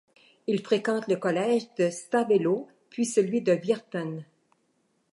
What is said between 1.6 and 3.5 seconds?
de Stavelot puis celui